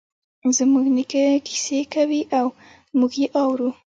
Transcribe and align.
زموږ 0.57 0.85
نیکه 0.95 1.23
کیسې 1.47 1.79
کوی 1.93 2.21
او 2.39 2.45
موږ 2.97 3.11
یی 3.21 3.27
اورو 3.41 3.69